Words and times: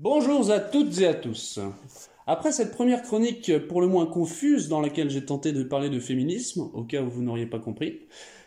Bonjour 0.00 0.50
à 0.50 0.58
toutes 0.58 0.98
et 0.98 1.06
à 1.06 1.14
tous. 1.14 1.60
Après 2.26 2.50
cette 2.50 2.72
première 2.72 3.04
chronique 3.04 3.52
pour 3.68 3.80
le 3.80 3.86
moins 3.86 4.06
confuse 4.06 4.66
dans 4.66 4.80
laquelle 4.80 5.08
j'ai 5.08 5.24
tenté 5.24 5.52
de 5.52 5.62
parler 5.62 5.88
de 5.88 6.00
féminisme, 6.00 6.68
au 6.74 6.82
cas 6.82 7.00
où 7.00 7.08
vous 7.08 7.22
n'auriez 7.22 7.46
pas 7.46 7.60
compris, 7.60 8.00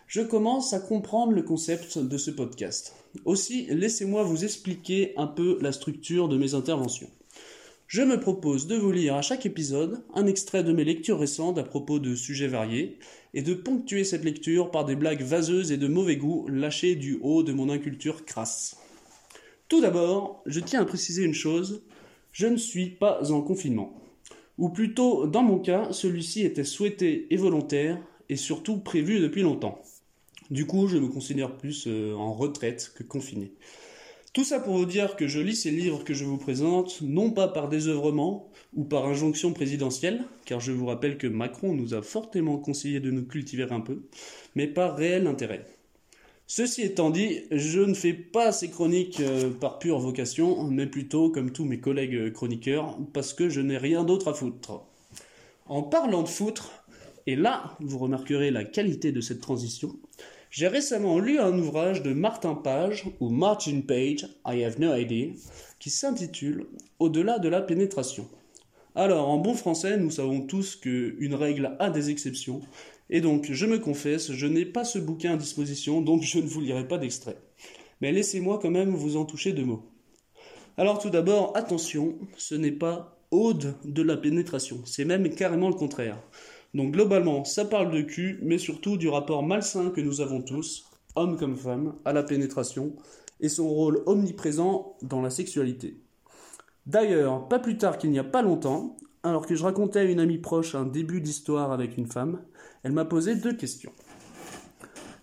je 0.07 0.19
commence 0.19 0.73
à 0.73 0.81
comprendre 0.81 1.31
le 1.31 1.43
concept 1.43 1.99
de 1.99 2.17
ce 2.17 2.31
podcast. 2.31 2.95
Aussi, 3.23 3.65
laissez-moi 3.69 4.23
vous 4.23 4.43
expliquer 4.43 5.13
un 5.15 5.25
peu 5.25 5.57
la 5.61 5.71
structure 5.71 6.27
de 6.27 6.37
mes 6.37 6.53
interventions. 6.53 7.09
Je 7.87 8.01
me 8.01 8.19
propose 8.19 8.67
de 8.67 8.75
vous 8.75 8.91
lire 8.91 9.15
à 9.15 9.21
chaque 9.21 9.45
épisode 9.45 10.03
un 10.13 10.27
extrait 10.27 10.65
de 10.65 10.73
mes 10.73 10.83
lectures 10.83 11.19
récentes 11.19 11.57
à 11.57 11.63
propos 11.63 11.99
de 11.99 12.13
sujets 12.13 12.49
variés 12.49 12.99
et 13.33 13.41
de 13.41 13.53
ponctuer 13.53 14.03
cette 14.03 14.25
lecture 14.25 14.69
par 14.69 14.83
des 14.83 14.97
blagues 14.97 15.23
vaseuses 15.23 15.71
et 15.71 15.77
de 15.77 15.87
mauvais 15.87 16.17
goût 16.17 16.45
lâchées 16.49 16.95
du 16.95 17.19
haut 17.21 17.41
de 17.41 17.53
mon 17.53 17.69
inculture 17.69 18.25
crasse. 18.25 18.75
Tout 19.67 19.81
d'abord, 19.81 20.43
je 20.45 20.61
tiens 20.61 20.81
à 20.81 20.85
préciser 20.85 21.23
une 21.23 21.33
chose, 21.33 21.83
je 22.31 22.47
ne 22.47 22.55
suis 22.55 22.89
pas 22.89 23.31
en 23.33 23.41
confinement. 23.41 24.01
Ou 24.57 24.69
plutôt, 24.69 25.27
dans 25.27 25.43
mon 25.43 25.59
cas, 25.59 25.91
celui-ci 25.91 26.43
était 26.43 26.63
souhaité 26.63 27.27
et 27.31 27.35
volontaire 27.35 27.99
et 28.29 28.37
surtout 28.37 28.77
prévu 28.77 29.19
depuis 29.19 29.41
longtemps. 29.41 29.81
Du 30.51 30.65
coup, 30.65 30.87
je 30.87 30.97
me 30.97 31.09
considère 31.09 31.57
plus 31.57 31.85
euh, 31.87 32.13
en 32.13 32.31
retraite 32.33 32.93
que 32.95 33.03
confiné. 33.03 33.51
Tout 34.33 34.45
ça 34.45 34.61
pour 34.61 34.77
vous 34.77 34.85
dire 34.85 35.17
que 35.17 35.27
je 35.27 35.41
lis 35.41 35.55
ces 35.57 35.71
livres 35.71 36.05
que 36.05 36.13
je 36.13 36.23
vous 36.23 36.37
présente, 36.37 37.01
non 37.01 37.31
pas 37.31 37.49
par 37.49 37.67
désœuvrement 37.67 38.49
ou 38.73 38.85
par 38.85 39.05
injonction 39.05 39.51
présidentielle, 39.51 40.23
car 40.45 40.61
je 40.61 40.71
vous 40.71 40.85
rappelle 40.85 41.17
que 41.17 41.27
Macron 41.27 41.73
nous 41.73 41.93
a 41.93 42.01
fortement 42.01 42.57
conseillé 42.57 43.01
de 43.01 43.11
nous 43.11 43.25
cultiver 43.25 43.65
un 43.69 43.81
peu, 43.81 44.03
mais 44.55 44.67
par 44.67 44.95
réel 44.95 45.27
intérêt. 45.27 45.65
Ceci 46.49 46.81
étant 46.81 47.09
dit, 47.09 47.41
je 47.51 47.81
ne 47.81 47.93
fais 47.93 48.13
pas 48.13 48.53
ces 48.53 48.69
chroniques 48.69 49.19
euh, 49.19 49.49
par 49.49 49.79
pure 49.79 49.99
vocation, 49.99 50.63
mais 50.63 50.87
plutôt 50.87 51.29
comme 51.29 51.51
tous 51.51 51.65
mes 51.65 51.81
collègues 51.81 52.31
chroniqueurs, 52.31 52.97
parce 53.13 53.33
que 53.33 53.49
je 53.49 53.59
n'ai 53.59 53.77
rien 53.77 54.05
d'autre 54.05 54.29
à 54.29 54.33
foutre. 54.33 54.81
En 55.65 55.83
parlant 55.83 56.23
de 56.23 56.29
foutre, 56.29 56.71
et 57.25 57.35
là, 57.35 57.75
vous 57.81 57.97
remarquerez 57.97 58.49
la 58.49 58.63
qualité 58.63 59.11
de 59.11 59.19
cette 59.19 59.41
transition, 59.41 59.93
j'ai 60.49 60.69
récemment 60.69 61.19
lu 61.19 61.37
un 61.37 61.59
ouvrage 61.59 62.01
de 62.01 62.13
Martin 62.13 62.55
Page, 62.55 63.05
ou 63.19 63.27
Martin 63.27 63.81
Page, 63.85 64.25
I 64.45 64.63
have 64.63 64.79
no 64.79 64.95
idea, 64.95 65.33
qui 65.79 65.89
s'intitule 65.89 66.67
Au-delà 66.99 67.39
de 67.39 67.49
la 67.49 67.61
pénétration. 67.61 68.25
Alors, 68.95 69.27
en 69.27 69.37
bon 69.37 69.53
français, 69.53 69.97
nous 69.97 70.11
savons 70.11 70.41
tous 70.41 70.77
qu'une 70.77 71.35
règle 71.35 71.75
a 71.79 71.89
des 71.89 72.09
exceptions, 72.09 72.61
et 73.09 73.21
donc, 73.21 73.47
je 73.51 73.65
me 73.65 73.79
confesse, 73.79 74.31
je 74.31 74.47
n'ai 74.47 74.65
pas 74.65 74.83
ce 74.83 74.99
bouquin 74.99 75.33
à 75.33 75.37
disposition, 75.37 76.01
donc 76.01 76.23
je 76.23 76.39
ne 76.39 76.47
vous 76.47 76.61
lirai 76.61 76.87
pas 76.87 76.97
d'extrait. 76.97 77.37
Mais 78.01 78.11
laissez-moi 78.11 78.59
quand 78.61 78.71
même 78.71 78.89
vous 78.89 79.15
en 79.17 79.25
toucher 79.25 79.53
deux 79.53 79.65
mots. 79.65 79.89
Alors 80.77 80.99
tout 80.99 81.09
d'abord, 81.09 81.55
attention, 81.55 82.19
ce 82.37 82.53
n'est 82.53 82.71
pas 82.71 83.19
ode 83.31 83.75
de 83.83 84.01
la 84.03 84.15
pénétration, 84.15 84.81
c'est 84.85 85.05
même 85.05 85.29
carrément 85.33 85.69
le 85.69 85.75
contraire. 85.75 86.21
Donc 86.73 86.91
globalement, 86.91 87.43
ça 87.45 87.65
parle 87.65 87.91
de 87.91 88.01
cul, 88.01 88.39
mais 88.43 88.57
surtout 88.57 88.97
du 88.97 89.09
rapport 89.09 89.41
malsain 89.41 89.89
que 89.89 90.01
nous 90.01 90.21
avons 90.21 90.41
tous, 90.41 90.85
hommes 91.15 91.37
comme 91.37 91.57
femmes, 91.57 91.95
à 92.05 92.13
la 92.13 92.23
pénétration, 92.23 92.93
et 93.39 93.49
son 93.49 93.67
rôle 93.67 94.03
omniprésent 94.05 94.95
dans 95.01 95.21
la 95.21 95.29
sexualité. 95.29 95.97
D'ailleurs, 96.85 97.47
pas 97.47 97.59
plus 97.59 97.77
tard 97.77 97.97
qu'il 97.97 98.11
n'y 98.11 98.19
a 98.19 98.23
pas 98.23 98.41
longtemps, 98.41 98.97
alors 99.29 99.45
que 99.45 99.55
je 99.55 99.63
racontais 99.63 99.99
à 99.99 100.03
une 100.03 100.19
amie 100.19 100.37
proche 100.37 100.75
un 100.75 100.85
début 100.85 101.21
d'histoire 101.21 101.71
avec 101.71 101.97
une 101.97 102.07
femme, 102.07 102.41
elle 102.83 102.91
m'a 102.91 103.05
posé 103.05 103.35
deux 103.35 103.53
questions. 103.53 103.91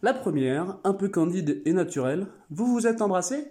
La 0.02 0.12
première, 0.12 0.78
un 0.84 0.92
peu 0.92 1.08
candide 1.08 1.62
et 1.64 1.72
naturelle, 1.72 2.26
vous 2.50 2.66
vous 2.66 2.86
êtes 2.86 3.00
embrassé? 3.00 3.46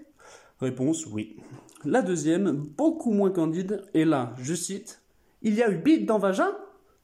Réponse 0.59 1.07
oui. 1.07 1.37
La 1.83 2.01
deuxième, 2.01 2.51
beaucoup 2.77 3.11
moins 3.11 3.31
candide, 3.31 3.83
et 3.93 4.05
là, 4.05 4.33
je 4.37 4.53
cite, 4.53 5.01
Il 5.41 5.55
y 5.55 5.63
a 5.63 5.69
eu 5.69 5.77
bite 5.77 6.05
dans 6.05 6.19
vagin? 6.19 6.55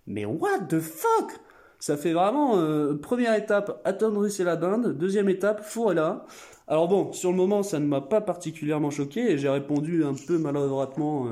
Mais 0.08 0.26
what 0.26 0.62
the 0.70 0.80
fuck 0.80 1.34
Ça 1.78 1.98
fait 1.98 2.14
vraiment 2.14 2.58
euh, 2.58 2.96
première 2.96 3.36
étape 3.36 3.82
attendrissez 3.86 4.44
la 4.44 4.56
dinde, 4.56 4.98
deuxième 4.98 5.30
étape 5.30 5.64
four 5.64 5.94
là. 5.94 6.26
Alors 6.68 6.88
bon, 6.88 7.12
sur 7.14 7.32
le 7.32 7.38
moment 7.38 7.64
ça 7.64 7.80
ne 7.80 7.86
m'a 7.86 8.02
pas 8.02 8.22
particulièrement 8.22 8.92
choqué 8.92 9.32
et 9.32 9.38
j'ai 9.38 9.50
répondu 9.50 10.04
un 10.04 10.14
peu 10.14 10.38
maladroitement 10.38 11.28
euh, 11.28 11.32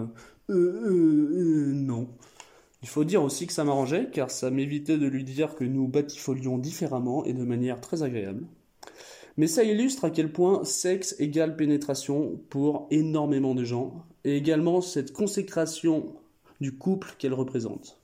euh, 0.49 0.53
euh, 0.55 1.73
non. 1.73 2.07
Il 2.81 2.87
faut 2.87 3.03
dire 3.03 3.23
aussi 3.23 3.47
que 3.47 3.53
ça 3.53 3.63
m'arrangeait 3.63 4.09
car 4.11 4.31
ça 4.31 4.51
m'évitait 4.51 4.97
de 4.97 5.07
lui 5.07 5.23
dire 5.23 5.55
que 5.55 5.63
nous 5.63 5.87
batifolions 5.87 6.57
différemment 6.57 7.25
et 7.25 7.33
de 7.33 7.43
manière 7.43 7.81
très 7.81 8.03
agréable. 8.03 8.45
Mais 9.35 9.47
ça 9.47 9.63
illustre 9.63 10.05
à 10.05 10.09
quel 10.09 10.31
point 10.31 10.63
sexe 10.63 11.15
égale 11.19 11.55
pénétration 11.55 12.39
pour 12.49 12.87
énormément 12.89 13.55
de 13.55 13.63
gens 13.63 14.05
et 14.23 14.35
également 14.35 14.81
cette 14.81 15.13
consécration 15.13 16.15
du 16.59 16.75
couple 16.77 17.13
qu'elle 17.19 17.33
représente. 17.33 17.99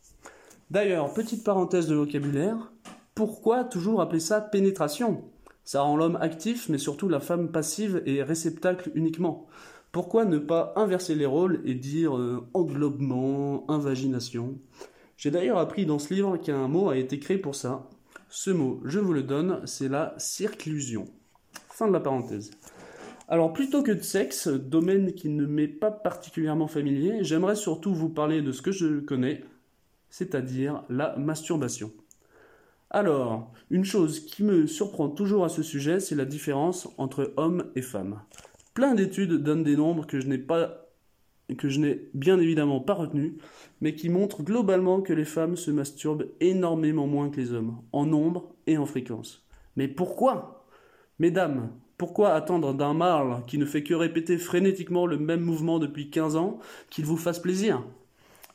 D'ailleurs, 0.70 1.14
petite 1.14 1.44
parenthèse 1.44 1.88
de 1.88 1.96
vocabulaire, 1.96 2.72
pourquoi 3.16 3.64
toujours 3.64 4.02
appeler 4.02 4.20
ça 4.20 4.42
pénétration? 4.42 5.24
Ça 5.66 5.82
rend 5.82 5.96
l'homme 5.96 6.18
actif, 6.18 6.68
mais 6.70 6.78
surtout 6.78 7.10
la 7.10 7.20
femme 7.20 7.52
passive 7.52 8.04
et 8.06 8.22
réceptacle 8.22 8.92
uniquement. 8.96 9.48
Pourquoi 9.94 10.26
ne 10.26 10.40
pas 10.40 10.74
inverser 10.76 11.14
les 11.14 11.28
rôles 11.28 11.62
et 11.66 11.76
dire 11.76 12.18
euh, 12.18 12.48
englobement, 12.56 13.64
invagination? 13.70 14.58
J'ai 15.18 15.30
d'ailleurs 15.30 15.60
appris 15.60 15.86
dans 15.86 16.00
ce 16.00 16.12
livre 16.12 16.36
qu'un 16.38 16.68
mot 16.68 16.90
a 16.90 16.98
été 16.98 17.20
créé 17.20 17.38
pour 17.38 17.54
ça. 17.54 17.88
Ce 18.28 18.50
mot, 18.50 18.82
je 18.86 18.98
vous 18.98 19.14
le 19.14 19.22
donne, 19.22 19.62
c'est 19.66 19.90
la 19.90 20.16
circlusion. 20.18 21.06
Fin 21.70 21.88
de 21.88 21.94
la 21.94 22.00
parenthèse. 22.00 22.50
Alors 23.28 23.54
plutôt 23.54 23.84
que 23.84 23.92
de 23.92 24.02
sexe, 24.02 24.48
domaine 24.48 25.14
qui 25.14 25.30
ne 25.30 25.46
m'est 25.46 25.68
pas 25.68 25.92
particulièrement 25.92 26.68
familier, 26.68 27.20
j'aimerais 27.22 27.56
surtout 27.56 27.94
vous 27.94 28.10
parler 28.10 28.42
de 28.42 28.52
ce 28.52 28.64
que 28.64 28.72
je 28.72 29.00
connais, 29.00 29.44
c'est-à-dire 30.10 30.86
la 30.90 31.16
masturbation. 31.18 31.92
Alors, 32.90 33.52
une 33.70 33.86
chose 33.86 34.22
qui 34.22 34.42
me 34.42 34.66
surprend 34.66 35.10
toujours 35.10 35.46
à 35.46 35.50
ce 35.50 35.62
sujet, 35.62 36.00
c'est 36.00 36.16
la 36.16 36.26
différence 36.26 36.90
entre 36.98 37.32
hommes 37.38 37.72
et 37.76 37.84
femmes. 37.84 38.20
Plein 38.74 38.96
d'études 38.96 39.44
donnent 39.44 39.64
des 39.64 39.78
nombres 39.78 40.08
que 40.08 40.20
je 40.20 40.28
n'ai 40.28 40.38
pas 40.38 40.80
que 41.58 41.70
je 41.70 41.80
n'ai 41.80 42.10
bien 42.14 42.40
évidemment 42.40 42.80
pas 42.80 42.94
retenus, 42.94 43.34
mais 43.82 43.96
qui 43.96 44.10
montrent 44.10 44.44
globalement 44.44 45.02
que 45.02 45.14
les 45.14 45.26
femmes 45.26 45.58
se 45.58 45.72
masturbent 45.72 46.28
énormément 46.40 47.06
moins 47.06 47.30
que 47.30 47.40
les 47.40 47.52
hommes, 47.52 47.78
en 47.92 48.06
nombre 48.06 48.50
et 48.66 48.78
en 48.78 48.86
fréquence. 48.86 49.46
Mais 49.76 49.88
pourquoi? 49.88 50.66
Mesdames, 51.20 51.70
pourquoi 51.98 52.34
attendre 52.34 52.74
d'un 52.74 52.94
mâle 52.94 53.44
qui 53.46 53.58
ne 53.58 53.66
fait 53.66 53.84
que 53.84 53.94
répéter 53.94 54.38
frénétiquement 54.38 55.06
le 55.06 55.18
même 55.18 55.42
mouvement 55.42 55.80
depuis 55.80 56.10
15 56.10 56.36
ans 56.38 56.60
qu'il 56.90 57.06
vous 57.06 57.18
fasse 57.18 57.40
plaisir? 57.40 57.84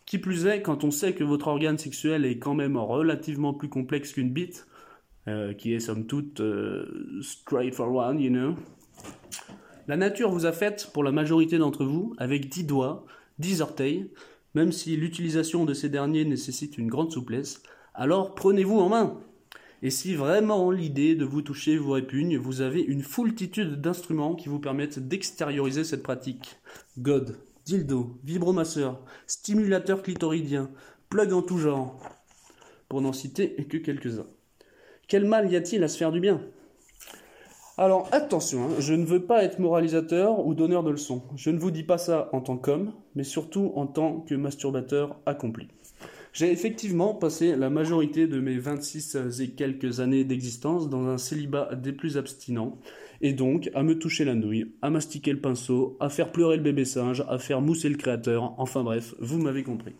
Qui 0.06 0.18
plus 0.18 0.46
est, 0.46 0.62
quand 0.62 0.84
on 0.84 0.90
sait 0.90 1.12
que 1.12 1.24
votre 1.24 1.48
organe 1.48 1.78
sexuel 1.78 2.24
est 2.24 2.38
quand 2.38 2.54
même 2.54 2.76
relativement 2.76 3.52
plus 3.52 3.68
complexe 3.68 4.12
qu'une 4.12 4.30
bite, 4.30 4.66
euh, 5.28 5.52
qui 5.52 5.74
est 5.74 5.80
somme 5.80 6.06
toute 6.06 6.40
euh, 6.40 7.20
straight 7.20 7.74
for 7.74 7.94
one, 7.94 8.18
you 8.18 8.30
know. 8.30 8.54
La 9.88 9.96
nature 9.96 10.30
vous 10.30 10.44
a 10.44 10.52
fait, 10.52 10.90
pour 10.92 11.02
la 11.02 11.12
majorité 11.12 11.56
d'entre 11.56 11.86
vous, 11.86 12.14
avec 12.18 12.50
10 12.50 12.64
doigts, 12.64 13.06
10 13.38 13.62
orteils, 13.62 14.10
même 14.54 14.70
si 14.70 14.94
l'utilisation 14.98 15.64
de 15.64 15.72
ces 15.72 15.88
derniers 15.88 16.26
nécessite 16.26 16.76
une 16.76 16.88
grande 16.88 17.10
souplesse, 17.10 17.62
alors 17.94 18.34
prenez-vous 18.34 18.78
en 18.78 18.90
main. 18.90 19.18
Et 19.80 19.88
si 19.88 20.14
vraiment 20.14 20.70
l'idée 20.70 21.14
de 21.14 21.24
vous 21.24 21.40
toucher 21.40 21.78
vous 21.78 21.92
répugne, 21.92 22.36
vous 22.36 22.60
avez 22.60 22.82
une 22.82 23.02
foultitude 23.02 23.80
d'instruments 23.80 24.34
qui 24.34 24.50
vous 24.50 24.58
permettent 24.58 24.98
d'extérioriser 24.98 25.84
cette 25.84 26.02
pratique. 26.02 26.58
God, 26.98 27.38
dildo, 27.64 28.18
vibromasseur, 28.24 29.00
stimulateur 29.26 30.02
clitoridien, 30.02 30.70
plug 31.08 31.32
en 31.32 31.40
tout 31.40 31.56
genre, 31.56 31.98
pour 32.90 33.00
n'en 33.00 33.14
citer 33.14 33.54
que 33.54 33.78
quelques-uns. 33.78 34.26
Quel 35.06 35.24
mal 35.24 35.50
y 35.50 35.56
a-t-il 35.56 35.82
à 35.82 35.88
se 35.88 35.96
faire 35.96 36.12
du 36.12 36.20
bien? 36.20 36.42
Alors 37.80 38.08
attention, 38.10 38.64
hein, 38.64 38.74
je 38.80 38.92
ne 38.92 39.04
veux 39.04 39.24
pas 39.24 39.44
être 39.44 39.60
moralisateur 39.60 40.44
ou 40.44 40.52
donneur 40.54 40.82
de 40.82 40.90
leçons. 40.90 41.22
Je 41.36 41.50
ne 41.50 41.60
vous 41.60 41.70
dis 41.70 41.84
pas 41.84 41.96
ça 41.96 42.28
en 42.32 42.40
tant 42.40 42.56
qu'homme, 42.56 42.90
mais 43.14 43.22
surtout 43.22 43.70
en 43.76 43.86
tant 43.86 44.18
que 44.18 44.34
masturbateur 44.34 45.20
accompli. 45.26 45.68
J'ai 46.32 46.50
effectivement 46.50 47.14
passé 47.14 47.54
la 47.54 47.70
majorité 47.70 48.26
de 48.26 48.40
mes 48.40 48.58
26 48.58 49.16
et 49.38 49.50
quelques 49.50 50.00
années 50.00 50.24
d'existence 50.24 50.88
dans 50.88 51.06
un 51.06 51.18
célibat 51.18 51.76
des 51.76 51.92
plus 51.92 52.18
abstinents, 52.18 52.78
et 53.20 53.32
donc 53.32 53.70
à 53.76 53.84
me 53.84 53.96
toucher 53.96 54.24
la 54.24 54.34
nouille, 54.34 54.74
à 54.82 54.90
mastiquer 54.90 55.32
le 55.32 55.40
pinceau, 55.40 55.96
à 56.00 56.08
faire 56.08 56.32
pleurer 56.32 56.56
le 56.56 56.64
bébé 56.64 56.84
singe, 56.84 57.24
à 57.28 57.38
faire 57.38 57.60
mousser 57.60 57.88
le 57.88 57.96
créateur, 57.96 58.54
enfin 58.58 58.82
bref, 58.82 59.14
vous 59.20 59.38
m'avez 59.38 59.62
compris. 59.62 59.94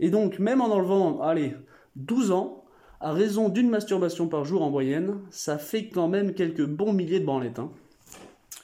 Et 0.00 0.08
donc, 0.08 0.38
même 0.38 0.62
en 0.62 0.72
enlevant, 0.72 1.20
allez, 1.20 1.52
12 1.96 2.30
ans, 2.30 2.63
à 3.00 3.12
raison 3.12 3.48
d'une 3.48 3.68
masturbation 3.68 4.28
par 4.28 4.44
jour 4.44 4.62
en 4.62 4.70
moyenne, 4.70 5.18
ça 5.30 5.58
fait 5.58 5.88
quand 5.88 6.08
même 6.08 6.34
quelques 6.34 6.64
bons 6.64 6.92
milliers 6.92 7.20
de 7.20 7.24
branlettes. 7.24 7.58
Hein. 7.58 7.70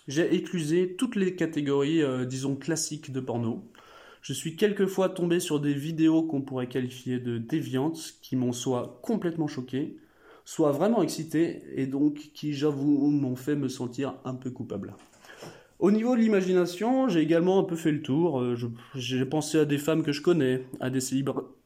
J'ai 0.09 0.35
éclusé 0.35 0.97
toutes 0.97 1.17
les 1.17 1.37
catégories, 1.37 2.03
euh, 2.03 2.25
disons, 2.25 2.57
classiques 2.57 3.13
de 3.13 3.21
porno. 3.21 3.63
Je 4.23 4.33
suis 4.33 4.57
quelquefois 4.57 5.09
tombé 5.09 5.41
sur 5.41 5.61
des 5.61 5.75
vidéos 5.75 6.23
qu'on 6.23 6.43
pourrait 6.43 6.69
qualifier 6.69 7.19
de 7.19 7.39
déviantes, 7.39 8.15
qui 8.21 8.37
m'ont 8.37 8.53
soit 8.53 8.99
complètement 9.03 9.47
choqué, 9.47 9.97
soit 10.45 10.73
vraiment 10.73 11.03
excité, 11.03 11.63
et 11.77 11.87
donc 11.87 12.31
qui, 12.35 12.53
j'avoue, 12.53 13.11
m'ont 13.11 13.37
fait 13.37 13.57
me 13.57 13.69
sentir 13.69 14.15
un 14.25 14.35
peu 14.35 14.51
coupable. 14.51 14.95
Au 15.79 15.91
niveau 15.91 16.15
de 16.15 16.21
l'imagination, 16.21 17.09
j'ai 17.09 17.21
également 17.21 17.59
un 17.59 17.65
peu 17.65 17.77
fait 17.77 17.93
le 17.93 18.03
tour. 18.03 18.41
Euh, 18.41 18.55
j'ai 18.95 19.25
pensé 19.25 19.59
à 19.59 19.65
des 19.65 19.79
femmes 19.79 20.03
que 20.03 20.13
je 20.13 20.21
connais, 20.21 20.67
à 20.81 20.91
des, 20.91 21.01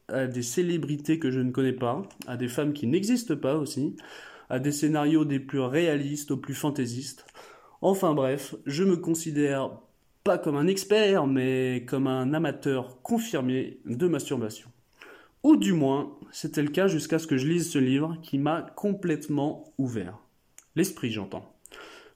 à 0.07 0.27
des 0.27 0.43
célébrités 0.43 1.19
que 1.19 1.31
je 1.31 1.39
ne 1.39 1.51
connais 1.51 1.73
pas, 1.73 2.03
à 2.27 2.37
des 2.37 2.47
femmes 2.47 2.73
qui 2.73 2.87
n'existent 2.87 3.35
pas 3.35 3.55
aussi, 3.57 3.95
à 4.49 4.59
des 4.59 4.71
scénarios 4.71 5.25
des 5.25 5.39
plus 5.39 5.59
réalistes 5.59 6.31
aux 6.31 6.37
plus 6.37 6.53
fantaisistes. 6.53 7.25
Enfin 7.81 8.13
bref, 8.13 8.55
je 8.65 8.83
me 8.83 8.97
considère 8.97 9.71
pas 10.23 10.37
comme 10.37 10.57
un 10.57 10.67
expert, 10.67 11.27
mais 11.27 11.85
comme 11.87 12.07
un 12.07 12.33
amateur 12.33 13.01
confirmé 13.03 13.79
de 13.85 14.07
masturbation. 14.07 14.69
Ou 15.43 15.55
du 15.55 15.73
moins, 15.73 16.17
c'était 16.31 16.63
le 16.63 16.69
cas 16.69 16.87
jusqu'à 16.87 17.19
ce 17.19 17.27
que 17.27 17.37
je 17.37 17.47
lise 17.47 17.69
ce 17.69 17.77
livre 17.77 18.17
qui 18.23 18.39
m'a 18.39 18.63
complètement 18.75 19.71
ouvert. 19.77 20.17
L'esprit, 20.75 21.11
j'entends. 21.11 21.53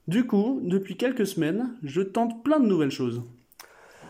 Du 0.08 0.26
coup, 0.26 0.60
depuis 0.64 0.98
quelques 0.98 1.28
semaines, 1.28 1.76
je 1.84 2.02
tente 2.02 2.44
plein 2.44 2.60
de 2.60 2.66
nouvelles 2.66 2.90
choses. 2.90 3.22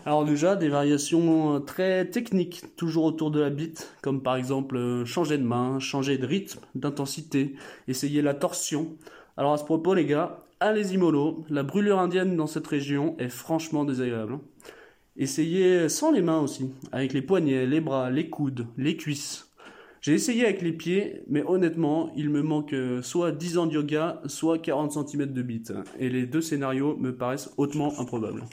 Alors 0.06 0.24
déjà, 0.24 0.56
des 0.56 0.68
variations 0.68 1.60
très 1.60 2.06
techniques, 2.06 2.64
toujours 2.76 3.04
autour 3.04 3.30
de 3.30 3.40
la 3.40 3.50
bite, 3.50 3.92
comme 4.00 4.22
par 4.22 4.36
exemple 4.36 4.76
euh, 4.76 5.04
changer 5.04 5.36
de 5.36 5.42
main, 5.42 5.78
changer 5.78 6.16
de 6.16 6.26
rythme, 6.26 6.60
d'intensité, 6.74 7.54
essayer 7.86 8.22
la 8.22 8.32
torsion. 8.32 8.96
Alors 9.36 9.52
à 9.52 9.58
ce 9.58 9.64
propos 9.64 9.92
les 9.92 10.06
gars, 10.06 10.42
allez-y 10.58 10.96
mollo, 10.96 11.44
la 11.50 11.62
brûlure 11.62 11.98
indienne 11.98 12.34
dans 12.34 12.46
cette 12.46 12.66
région 12.66 13.14
est 13.18 13.28
franchement 13.28 13.84
désagréable. 13.84 14.34
Hein. 14.34 14.40
Essayez 15.16 15.90
sans 15.90 16.12
les 16.12 16.22
mains 16.22 16.40
aussi, 16.40 16.70
avec 16.92 17.12
les 17.12 17.20
poignets, 17.20 17.66
les 17.66 17.80
bras, 17.80 18.10
les 18.10 18.30
coudes, 18.30 18.66
les 18.78 18.96
cuisses. 18.96 19.50
J'ai 20.00 20.14
essayé 20.14 20.44
avec 20.44 20.62
les 20.62 20.72
pieds, 20.72 21.24
mais 21.28 21.42
honnêtement, 21.42 22.10
il 22.16 22.30
me 22.30 22.40
manque 22.40 22.72
euh, 22.72 23.02
soit 23.02 23.32
10 23.32 23.58
ans 23.58 23.66
de 23.66 23.74
yoga, 23.74 24.22
soit 24.24 24.58
40 24.58 24.92
cm 24.92 25.26
de 25.26 25.42
bite. 25.42 25.74
Et 25.98 26.08
les 26.08 26.24
deux 26.24 26.40
scénarios 26.40 26.96
me 26.96 27.14
paraissent 27.14 27.50
hautement 27.58 27.92
improbables. 28.00 28.44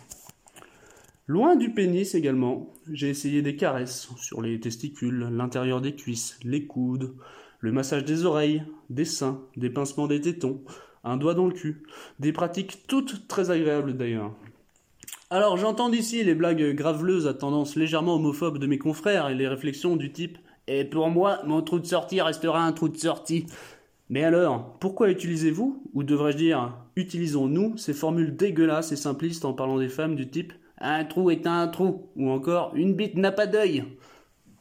Loin 1.30 1.58
du 1.58 1.72
pénis 1.72 2.16
également, 2.16 2.74
j'ai 2.90 3.10
essayé 3.10 3.42
des 3.42 3.58
caresses 3.58 4.08
sur 4.16 4.42
les 4.42 4.62
testicules, 4.62 5.28
l'intérieur 5.30 5.82
des 5.82 5.94
cuisses, 5.94 6.40
les 6.46 6.66
coudes, 6.66 7.16
le 7.60 7.74
massage 7.74 8.06
des 8.06 8.24
oreilles, 8.24 8.64
des 8.90 9.04
seins, 9.04 9.42
des 9.58 9.70
pincements 9.70 10.08
des 10.08 10.22
tétons, 10.22 10.62
un 11.04 11.18
doigt 11.18 11.34
dans 11.34 11.48
le 11.48 11.52
cul. 11.52 11.84
Des 12.20 12.32
pratiques 12.32 12.88
toutes 12.88 13.28
très 13.28 13.52
agréables 13.52 13.98
d'ailleurs. 13.98 14.32
Alors 15.30 15.58
j'entends 15.58 15.90
d'ici 15.90 16.24
les 16.24 16.34
blagues 16.34 16.74
graveleuses 16.74 17.28
à 17.28 17.34
tendance 17.34 17.76
légèrement 17.76 18.16
homophobe 18.16 18.58
de 18.58 18.68
mes 18.68 18.78
confrères 18.78 19.28
et 19.28 19.36
les 19.36 19.50
réflexions 19.50 19.98
du 19.98 20.14
type 20.14 20.38
Et 20.68 20.86
pour 20.86 21.10
moi, 21.10 21.42
mon 21.46 21.62
trou 21.62 21.80
de 21.80 21.86
sortie 21.86 22.22
restera 22.22 22.64
un 22.64 22.72
trou 22.72 22.88
de 22.88 22.96
sortie. 22.96 23.48
Mais 24.10 24.24
alors, 24.24 24.78
pourquoi 24.80 25.10
utilisez-vous, 25.10 25.84
ou 25.94 26.04
devrais-je 26.04 26.38
dire, 26.38 26.74
utilisons-nous 26.96 27.76
ces 27.76 27.94
formules 27.94 28.38
dégueulasses 28.38 28.94
et 28.94 28.96
simplistes 28.96 29.44
en 29.44 29.52
parlant 29.52 29.78
des 29.78 29.90
femmes 29.90 30.16
du 30.16 30.30
type 30.30 30.54
un 30.80 31.06
trou 31.06 31.32
est 31.32 31.48
un 31.48 31.68
trou, 31.68 32.10
ou 32.16 32.30
encore 32.30 32.74
une 32.76 32.94
bite 32.94 33.16
n'a 33.16 33.32
pas 33.32 33.48
d'œil. 33.48 33.86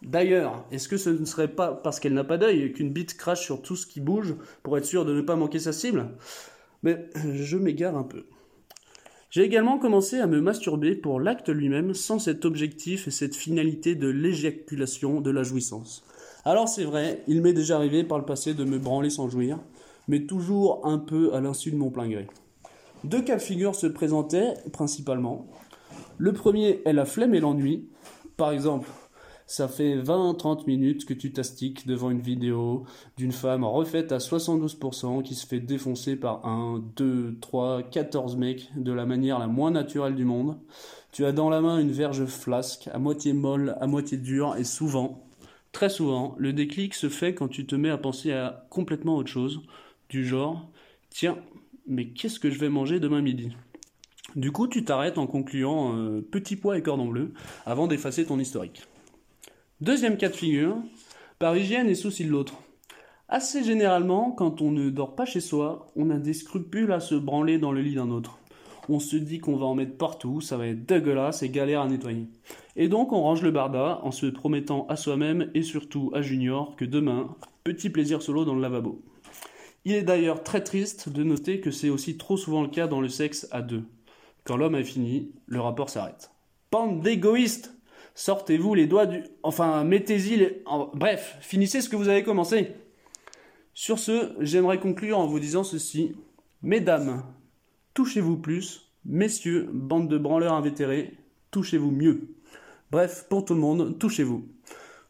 D'ailleurs, 0.03 0.65
est-ce 0.71 0.89
que 0.89 0.97
ce 0.97 1.11
ne 1.11 1.25
serait 1.25 1.49
pas 1.49 1.73
parce 1.73 2.01
qu'elle 2.01 2.15
n'a 2.15 2.25
pas 2.25 2.39
d'œil 2.39 2.73
qu'une 2.73 2.93
bite 2.93 3.17
crache 3.17 3.45
sur 3.45 3.63
tout 3.63 3.77
ce 3.77 3.87
qui 3.87 4.01
bouge 4.01 4.35
pour 4.63 4.79
être 4.79 4.85
sûr 4.85 5.05
de 5.05 5.15
ne 5.15 5.23
pas 5.23 5.37
manquer 5.37 5.59
sa 5.59 5.73
cible? 5.73 6.11
Mais 6.83 7.09
je 7.35 7.57
m'égare 7.57 7.97
un 7.97 8.05
peu. 8.05 8.27
J'ai 9.31 9.43
également 9.43 9.79
commencé 9.79 10.19
à 10.19 10.27
me 10.27 10.41
masturber 10.41 10.95
pour 10.95 11.21
l'acte 11.21 11.49
lui-même 11.49 11.93
sans 11.95 12.19
cet 12.19 12.45
objectif 12.45 13.09
et 13.09 13.11
cette 13.11 13.35
finalité 13.35 13.95
de 13.95 14.09
l'éjaculation 14.09 15.21
de 15.21 15.31
la 15.31 15.43
jouissance. 15.43 16.05
Alors 16.45 16.69
c'est 16.69 16.85
vrai, 16.85 17.23
il 17.27 17.43
m'est 17.43 17.53
déjà 17.53 17.77
arrivé 17.77 18.05
par 18.05 18.19
le 18.19 18.25
passé 18.25 18.55
de 18.55 18.65
me 18.65 18.79
branler 18.79 19.11
sans 19.11 19.29
jouir, 19.29 19.59
mais 20.07 20.27
toujours 20.27 20.87
un 20.87 20.99
peu 20.99 21.35
à 21.35 21.41
l'insu 21.41 21.73
de 21.73 21.77
mon 21.77 21.91
plein 21.91 22.09
gré. 22.09 22.29
Deux 23.03 23.23
cas 23.23 23.37
de 23.37 23.43
figure 23.43 23.75
se 23.75 23.87
présentaient 23.87 24.55
principalement. 24.73 25.47
Le 26.19 26.33
premier 26.33 26.81
est 26.85 26.93
la 26.93 27.05
flemme 27.05 27.35
et 27.35 27.41
l'ennui. 27.41 27.89
Par 28.37 28.51
exemple, 28.51 28.89
ça 29.47 29.69
fait 29.69 29.97
20-30 29.97 30.67
minutes 30.67 31.05
que 31.05 31.15
tu 31.15 31.33
t'astiques 31.33 31.87
devant 31.87 32.11
une 32.11 32.21
vidéo 32.21 32.85
d'une 33.17 33.33
femme 33.33 33.65
refaite 33.65 34.11
à 34.11 34.19
72% 34.19 35.23
qui 35.23 35.35
se 35.37 35.47
fait 35.47 35.61
défoncer 35.61 36.17
par 36.17 36.45
un, 36.47 36.83
2, 36.97 37.39
3, 37.41 37.85
14 37.85 38.37
mecs 38.37 38.71
de 38.77 38.93
la 38.93 39.07
manière 39.07 39.39
la 39.39 39.47
moins 39.47 39.71
naturelle 39.71 40.17
du 40.17 40.25
monde. 40.25 40.59
Tu 41.13 41.25
as 41.25 41.33
dans 41.33 41.49
la 41.49 41.61
main 41.61 41.79
une 41.79 41.93
verge 41.93 42.25
flasque, 42.27 42.89
à 42.93 42.99
moitié 42.99 43.33
molle, 43.33 43.77
à 43.81 43.87
moitié 43.87 44.19
dure, 44.19 44.57
et 44.57 44.65
souvent, 44.65 45.25
très 45.71 45.89
souvent, 45.89 46.35
le 46.39 46.53
déclic 46.53 46.95
se 46.95 47.09
fait 47.09 47.33
quand 47.35 47.49
tu 47.49 47.67
te 47.67 47.77
mets 47.77 47.91
à 47.91 47.99
penser 47.99 48.33
à 48.33 48.67
complètement 48.69 49.17
autre 49.17 49.31
chose, 49.31 49.63
du 50.09 50.27
genre, 50.27 50.69
tiens, 51.09 51.39
mais 51.87 52.09
qu'est-ce 52.09 52.41
que 52.41 52.51
je 52.51 52.59
vais 52.59 52.69
manger 52.69 52.99
demain 52.99 53.23
midi? 53.23 53.57
Du 54.37 54.53
coup, 54.53 54.69
tu 54.69 54.85
t'arrêtes 54.85 55.17
en 55.17 55.27
concluant 55.27 55.97
euh, 55.97 56.21
petit 56.21 56.57
pois 56.57 56.77
et 56.77 56.83
cordon 56.83 57.07
bleu 57.07 57.33
avant 57.65 57.87
d'effacer 57.87 58.27
ton 58.27 58.39
historique. 58.39 58.83
Deuxième 59.81 60.19
cas 60.19 60.29
de 60.29 60.37
figure, 60.37 60.77
par 61.39 61.57
hygiène 61.57 61.89
et 61.89 61.95
souci 61.95 62.25
de 62.27 62.31
l'autre. 62.31 62.55
Assez 63.31 63.65
généralement, 63.65 64.31
quand 64.31 64.61
on 64.61 64.71
ne 64.71 64.91
dort 64.91 65.17
pas 65.17 65.25
chez 65.25 65.41
soi, 65.41 65.87
on 65.97 66.11
a 66.11 66.19
des 66.19 66.35
scrupules 66.35 66.93
à 66.93 67.01
se 67.01 67.15
branler 67.15 67.59
dans 67.59 67.73
le 67.73 67.81
lit 67.81 67.95
d'un 67.95 68.11
autre. 68.11 68.39
On 68.91 69.01
se 69.01 69.17
dit 69.17 69.39
qu'on 69.39 69.57
va 69.57 69.65
en 69.65 69.75
mettre 69.75 69.97
partout, 69.97 70.43
ça 70.43 70.59
va 70.59 70.69
être 70.69 70.85
dégueulasse 70.85 71.43
et 71.43 71.49
galère 71.49 71.81
à 71.81 71.89
nettoyer. 71.89 72.29
Et 72.77 72.89
donc 72.89 73.13
on 73.13 73.23
range 73.23 73.43
le 73.43 73.51
barda 73.51 74.01
en 74.03 74.11
se 74.11 74.27
promettant 74.27 74.87
à 74.89 74.97
soi-même 74.97 75.51
et 75.55 75.63
surtout 75.63 76.11
à 76.15 76.21
Junior 76.21 76.77
que 76.77 76.85
demain, 76.85 77.35
petit 77.65 77.89
plaisir 77.89 78.21
solo 78.21 78.45
dans 78.45 78.55
le 78.55 78.61
lavabo. 78.61 79.03
Il 79.87 79.95
est 79.95 80.03
d'ailleurs 80.03 80.43
très 80.43 80.63
triste 80.63 81.09
de 81.09 81.25
noter 81.25 81.61
que 81.61 81.71
c'est 81.71 81.89
aussi 81.89 82.19
trop 82.19 82.37
souvent 82.37 82.63
le 82.63 82.69
cas 82.69 82.87
dans 82.87 83.01
le 83.01 83.09
sexe 83.09 83.49
à 83.51 83.63
deux. 83.63 83.83
Quand 84.47 84.57
l'homme 84.57 84.77
a 84.77 84.85
fini, 84.85 85.33
le 85.47 85.61
rapport 85.61 85.91
s'arrête. 85.91 86.31
Bande 86.71 87.01
d'égoïstes 87.01 87.73
Sortez-vous 88.17 88.75
les 88.75 88.87
doigts 88.87 89.05
du... 89.05 89.25
Enfin, 89.43 89.85
mettez-y 89.85 90.37
les... 90.37 90.63
Bref, 90.95 91.37
finissez 91.43 91.83
ce 91.83 91.91
que 91.91 91.97
vous 91.97 92.09
avez 92.09 92.23
commencé. 92.23 92.73
Sur 93.75 93.99
ce, 93.99 94.33
j'aimerais 94.41 94.81
conclure 94.81 95.19
en 95.19 95.27
vous 95.27 95.39
disant 95.39 95.65
ceci. 95.65 96.17
Mesdames, 96.63 97.23
touchez-vous 97.93 98.39
plus. 98.39 98.91
Messieurs, 99.05 99.69
bande 99.71 100.09
de 100.09 100.17
branleurs 100.17 100.55
invétérés, 100.55 101.13
touchez-vous 101.51 101.91
mieux. 101.91 102.35
Bref, 102.91 103.27
pour 103.29 103.45
tout 103.45 103.55
le 103.55 103.61
monde, 103.61 103.99
touchez-vous. 103.99 104.49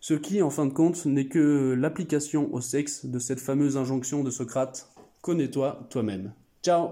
Ce 0.00 0.14
qui, 0.14 0.42
en 0.42 0.50
fin 0.50 0.66
de 0.66 0.72
compte, 0.72 1.06
n'est 1.06 1.28
que 1.28 1.74
l'application 1.78 2.52
au 2.52 2.60
sexe 2.60 3.06
de 3.06 3.18
cette 3.20 3.40
fameuse 3.40 3.76
injonction 3.76 4.24
de 4.24 4.30
Socrate. 4.30 4.90
Connais-toi 5.22 5.86
toi-même. 5.90 6.32
Ciao 6.62 6.90